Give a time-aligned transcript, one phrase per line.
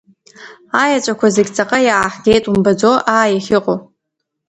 [0.81, 3.75] Аеҵәақәа зегь ҵаҟа иааҳгет, умбаӡо, аа иахьыҟо!